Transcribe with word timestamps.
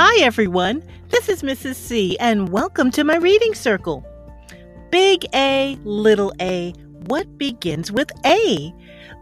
Hi, 0.00 0.22
everyone. 0.22 0.84
This 1.08 1.28
is 1.28 1.42
Mrs. 1.42 1.74
C, 1.74 2.16
and 2.18 2.50
welcome 2.50 2.92
to 2.92 3.02
my 3.02 3.16
reading 3.16 3.52
circle. 3.52 4.06
Big 4.92 5.26
A, 5.34 5.76
little 5.82 6.32
a, 6.40 6.72
what 7.08 7.36
begins 7.36 7.90
with 7.90 8.08
A? 8.24 8.72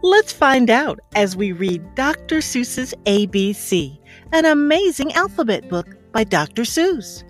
Let's 0.03 0.31
find 0.31 0.69
out 0.69 0.99
as 1.15 1.35
we 1.35 1.51
read 1.51 1.95
Dr. 1.95 2.41
Seuss's 2.41 2.93
ABC, 3.07 3.97
an 4.31 4.45
amazing 4.45 5.11
alphabet 5.13 5.67
book 5.67 5.87
by 6.11 6.23
Dr. 6.23 6.61
Seuss. 6.61 7.23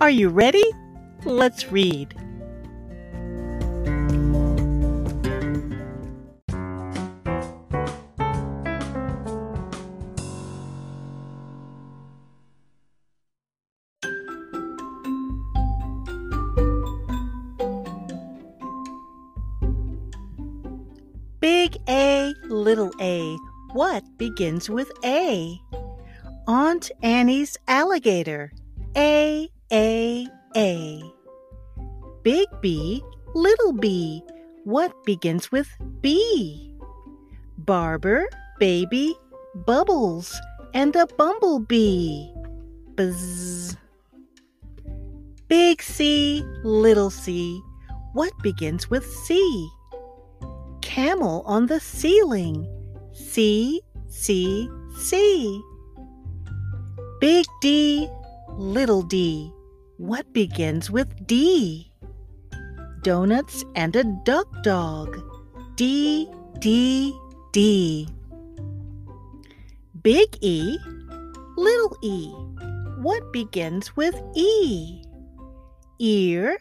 Are 0.00 0.10
you 0.10 0.28
ready? 0.28 0.64
Let's 1.24 1.72
read. 1.72 2.14
Big 21.46 21.76
A, 21.88 22.34
little 22.48 22.90
a, 23.00 23.36
what 23.72 24.02
begins 24.18 24.68
with 24.68 24.90
A? 25.04 25.60
Aunt 26.48 26.90
Annie's 27.04 27.56
alligator. 27.68 28.50
A, 28.96 29.48
A, 29.72 30.26
A. 30.56 31.02
Big 32.24 32.48
B, 32.60 33.00
little 33.36 33.72
b, 33.72 34.24
what 34.64 34.92
begins 35.04 35.52
with 35.52 35.68
B? 36.00 36.74
Barber, 37.58 38.26
baby, 38.58 39.14
bubbles, 39.54 40.34
and 40.74 40.96
a 40.96 41.06
bumblebee. 41.06 42.26
Buzz. 42.96 43.76
Big 45.46 45.80
C, 45.80 46.42
little 46.64 47.10
c, 47.10 47.62
what 48.14 48.32
begins 48.42 48.90
with 48.90 49.06
C? 49.06 49.70
Camel 50.96 51.42
on 51.44 51.66
the 51.66 51.78
ceiling. 51.78 52.66
C, 53.12 53.82
C, 54.08 54.66
C. 54.96 55.60
Big 57.20 57.44
D, 57.60 58.08
little 58.56 59.02
d. 59.02 59.52
What 59.98 60.32
begins 60.32 60.90
with 60.90 61.08
D? 61.26 61.92
Donuts 63.02 63.62
and 63.74 63.94
a 63.94 64.04
duck 64.24 64.48
dog. 64.62 65.20
D, 65.76 66.30
D, 66.60 67.14
D. 67.52 68.08
Big 70.00 70.38
E, 70.40 70.78
little 71.58 71.94
e. 72.02 72.32
What 73.02 73.34
begins 73.34 73.94
with 73.96 74.16
E? 74.34 75.02
Ear, 75.98 76.56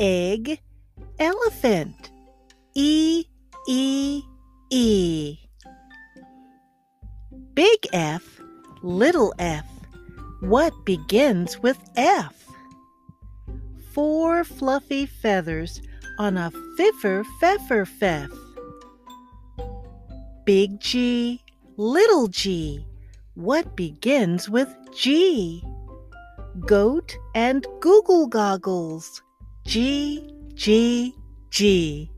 egg, 0.00 0.60
elephant. 1.20 2.10
E, 2.74 3.24
E, 3.70 4.22
E. 4.70 5.36
Big 7.52 7.86
F, 7.92 8.40
little 8.82 9.34
f. 9.38 9.66
What 10.40 10.72
begins 10.86 11.58
with 11.62 11.76
F? 11.94 12.46
Four 13.92 14.44
fluffy 14.44 15.04
feathers 15.04 15.82
on 16.18 16.38
a 16.38 16.50
fiffer 16.78 17.26
feffer 17.42 17.86
feff. 17.86 18.30
Big 20.46 20.80
G, 20.80 21.44
little 21.76 22.28
g. 22.28 22.86
What 23.34 23.76
begins 23.76 24.48
with 24.48 24.74
G? 24.96 25.62
Goat 26.60 27.14
and 27.34 27.66
googoo 27.80 28.30
goggles. 28.30 29.22
G, 29.66 30.26
G, 30.54 31.14
G. 31.50 32.10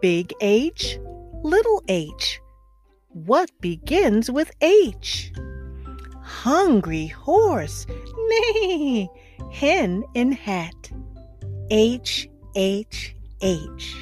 Big 0.00 0.32
H, 0.40 0.98
little 1.42 1.82
h. 1.86 2.40
What 3.08 3.50
begins 3.60 4.30
with 4.30 4.50
H? 4.62 5.30
Hungry 6.22 7.08
horse, 7.08 7.86
neigh, 8.28 9.10
hen 9.52 10.04
in 10.14 10.32
hat. 10.32 10.90
H, 11.70 12.30
H, 12.56 13.14
H. 13.42 13.96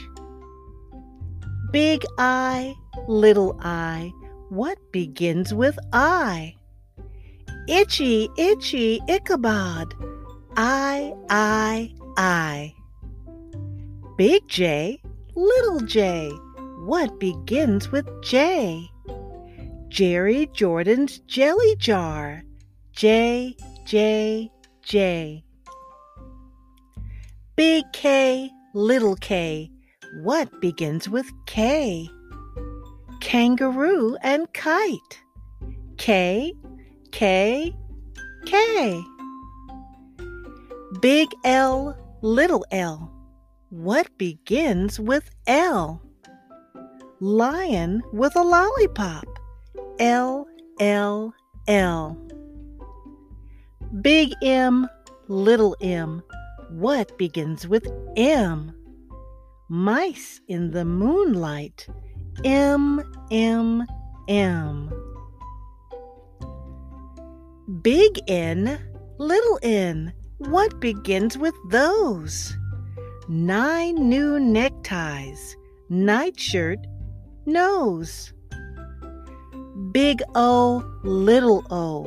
Big 1.72 2.04
I, 2.16 2.76
little 3.08 3.58
I, 3.60 4.12
what 4.50 4.78
begins 4.92 5.52
with 5.52 5.78
I? 5.92 6.54
Itchy, 7.66 8.28
itchy, 8.38 9.00
Ichabod. 9.08 9.94
I, 10.56 11.12
I, 11.28 11.92
I. 12.16 12.72
Big 14.16 14.46
J, 14.48 15.02
Little 15.38 15.78
J. 15.78 16.32
What 16.84 17.20
begins 17.20 17.92
with 17.92 18.08
J? 18.24 18.90
Jerry 19.86 20.48
Jordan's 20.52 21.20
jelly 21.28 21.76
jar. 21.76 22.42
J, 22.90 23.54
J, 23.86 24.50
J. 24.82 25.44
Big 27.54 27.84
K, 27.92 28.50
little 28.74 29.14
k. 29.14 29.70
What 30.24 30.60
begins 30.60 31.08
with 31.08 31.30
K? 31.46 32.10
Kangaroo 33.20 34.16
and 34.22 34.52
kite. 34.52 35.22
K, 35.98 36.52
K, 37.12 37.72
K. 38.44 39.00
Big 41.00 41.28
L, 41.44 41.96
little 42.22 42.64
l. 42.72 43.17
What 43.70 44.16
begins 44.16 44.98
with 44.98 45.28
L? 45.46 46.00
Lion 47.20 48.02
with 48.14 48.34
a 48.34 48.42
lollipop. 48.42 49.26
L, 49.98 50.46
L, 50.80 51.34
L. 51.66 52.16
Big 54.00 54.32
M, 54.42 54.88
little 55.28 55.76
m. 55.82 56.22
What 56.70 57.18
begins 57.18 57.68
with 57.68 57.86
M? 58.16 58.72
Mice 59.68 60.40
in 60.48 60.70
the 60.70 60.86
moonlight. 60.86 61.88
M, 62.46 63.02
M, 63.30 63.86
M. 64.28 64.90
Big 67.82 68.18
N, 68.28 68.80
little 69.18 69.58
n. 69.62 70.14
What 70.38 70.80
begins 70.80 71.36
with 71.36 71.54
those? 71.68 72.56
Nine 73.28 74.08
new 74.08 74.40
neckties, 74.40 75.56
nightshirt, 75.90 76.78
nose. 77.44 78.32
Big 79.92 80.22
O, 80.34 80.82
little 81.04 81.64
o, 81.70 82.02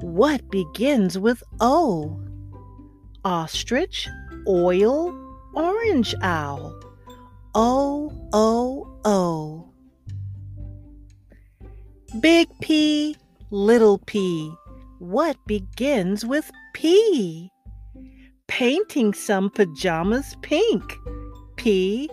what 0.00 0.50
begins 0.50 1.18
with 1.18 1.42
O? 1.60 2.20
Ostrich, 3.24 4.08
oil, 4.48 5.14
orange 5.54 6.14
owl. 6.22 6.78
O, 7.54 8.12
O, 8.32 8.98
O. 9.04 9.70
Big 12.20 12.48
P, 12.60 13.16
little 13.50 13.98
p, 13.98 14.52
what 14.98 15.36
begins 15.46 16.24
with 16.26 16.50
P? 16.74 17.50
Painting 18.54 19.12
some 19.12 19.50
pajamas 19.50 20.36
pink. 20.40 20.96
P, 21.56 22.08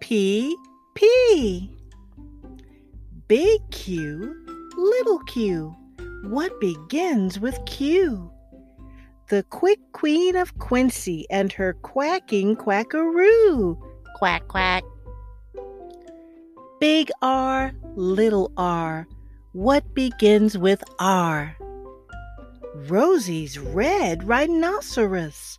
P, 0.00 0.56
P. 0.94 1.70
Big 3.28 3.60
Q, 3.70 4.34
little 4.78 5.18
q. 5.26 5.76
What 6.22 6.58
begins 6.58 7.38
with 7.38 7.58
Q? 7.66 8.32
The 9.28 9.42
quick 9.50 9.78
queen 9.92 10.36
of 10.36 10.58
Quincy 10.58 11.26
and 11.28 11.52
her 11.52 11.74
quacking 11.74 12.56
quackaroo. 12.56 13.76
Quack, 14.16 14.48
quack. 14.48 14.84
Big 16.80 17.10
R, 17.20 17.72
little 17.94 18.50
r. 18.56 19.06
What 19.52 19.92
begins 19.92 20.56
with 20.56 20.82
R? 20.98 21.54
Rosie's 22.74 23.58
red 23.58 24.26
rhinoceros. 24.26 25.58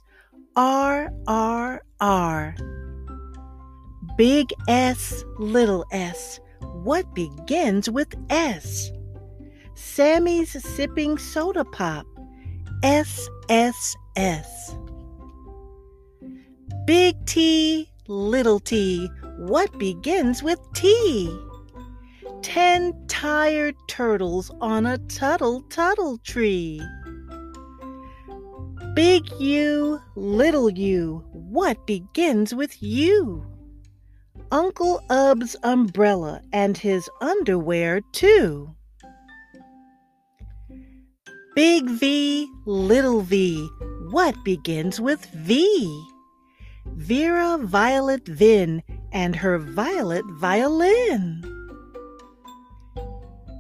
R, 0.56 1.10
R, 1.28 1.84
R. 2.00 2.56
Big 4.18 4.54
S, 4.70 5.26
little 5.38 5.86
s. 5.92 6.40
What 6.84 7.14
begins 7.14 7.90
with 7.90 8.16
S? 8.30 8.90
Sammy's 9.74 10.52
sipping 10.64 11.18
soda 11.18 11.66
pop. 11.66 12.06
S, 12.84 13.28
S, 13.50 13.96
S. 14.16 14.78
Big 16.86 17.16
T, 17.26 17.92
little 18.08 18.62
t. 18.62 19.10
What 19.38 19.78
begins 19.78 20.42
with 20.42 20.60
T? 20.74 21.38
ten 22.42 22.94
tired 23.08 23.76
turtles 23.88 24.52
on 24.62 24.86
a 24.86 25.00
tuttle 25.10 25.64
tuttle 25.64 26.20
tree. 26.20 26.80
Big 28.96 29.30
U, 29.42 30.00
little 30.16 30.70
u, 30.70 31.22
what 31.34 31.86
begins 31.86 32.56
with 32.56 32.82
you? 32.82 33.46
Uncle 34.54 35.04
Ub's 35.10 35.54
umbrella 35.64 36.42
and 36.54 36.78
his 36.78 37.10
underwear, 37.20 38.00
too. 38.14 38.74
Big 41.56 41.90
V, 41.90 42.48
little 42.66 43.20
v, 43.20 43.68
what 44.12 44.34
begins 44.46 45.02
with 45.02 45.26
V? 45.26 46.08
Vera 46.86 47.58
Violet 47.58 48.26
Vinn 48.26 48.82
and 49.12 49.36
her 49.36 49.60
violet 49.60 50.24
violin. 50.36 51.44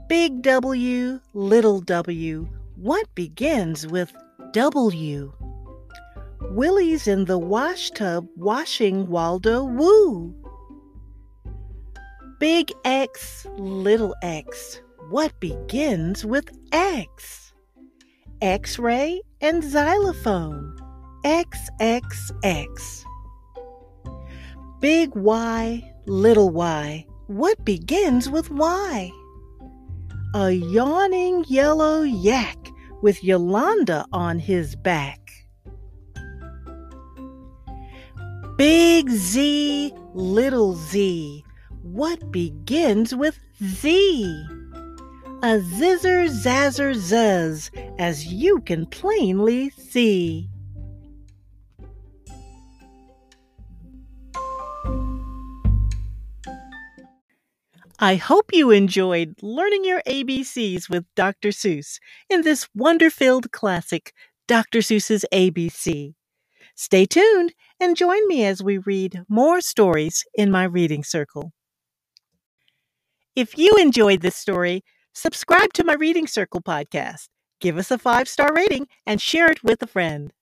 Big 0.08 0.42
W, 0.44 1.20
little 1.34 1.82
w, 1.82 2.48
what 2.78 3.14
begins 3.16 3.86
with 3.86 4.14
W? 4.56 5.34
Willie's 6.40 7.10
in 7.10 7.26
the 7.26 7.38
wash 7.38 7.90
tub 7.92 8.26
washing 8.38 9.06
Waldo 9.06 9.66
Woo. 9.66 10.34
Big 12.40 12.72
X, 12.86 13.46
little 13.58 14.16
x, 14.22 14.80
what 15.10 15.38
begins 15.42 16.24
with 16.24 16.50
X? 16.72 17.52
X 18.42 18.80
ray 18.80 19.22
and 19.42 19.62
xylophone, 19.62 20.74
XXX. 21.26 23.04
Big 24.80 25.14
Y, 25.18 25.94
little 26.06 26.50
y, 26.50 27.06
what 27.28 27.66
begins 27.66 28.30
with 28.30 28.50
Y? 28.52 29.12
A 30.34 30.52
yawning 30.52 31.44
yellow 31.50 32.04
yak 32.04 32.65
with 33.02 33.24
Yolanda 33.24 34.06
on 34.12 34.40
his 34.40 34.76
back. 34.76 35.20
Big 38.58 39.10
Z, 39.10 39.94
little 40.14 40.76
z, 40.76 41.44
what 41.82 42.32
begins 42.32 43.14
with 43.14 43.40
Z? 43.62 44.24
A 45.44 45.60
zizzer 45.60 46.28
zazzer 46.30 46.96
zuzz, 46.96 47.70
as 48.00 48.26
you 48.26 48.62
can 48.62 48.86
plainly 48.86 49.70
see. 49.72 50.50
I 58.00 58.16
hope 58.16 58.50
you 58.52 58.72
enjoyed 58.72 59.36
learning 59.42 59.86
your 59.86 60.02
ABCs 60.06 60.90
with 60.90 61.06
Dr. 61.16 61.50
Seuss 61.50 62.00
in 62.30 62.42
this 62.42 62.68
wonder 62.76 63.10
filled 63.10 63.54
classic, 63.54 64.14
Dr. 64.50 64.80
Seuss's 64.80 65.26
ABC. 65.32 66.14
Stay 66.76 67.06
tuned 67.06 67.54
and 67.80 67.96
join 67.96 68.28
me 68.28 68.44
as 68.46 68.62
we 68.62 68.80
read 68.80 69.24
more 69.30 69.62
stories 69.62 70.26
in 70.34 70.52
my 70.52 70.66
reading 70.66 71.06
circle. 71.06 71.54
If 73.34 73.58
you 73.58 73.72
enjoyed 73.80 74.20
this 74.20 74.36
story, 74.36 74.84
subscribe 75.14 75.72
to 75.74 75.86
my 75.86 75.94
Reading 75.94 76.28
Circle 76.28 76.64
podcast, 76.64 77.30
give 77.62 77.78
us 77.78 77.92
a 77.92 77.98
five 77.98 78.28
star 78.28 78.54
rating, 78.54 78.88
and 79.06 79.22
share 79.22 79.50
it 79.50 79.64
with 79.64 79.82
a 79.82 79.88
friend. 79.88 80.34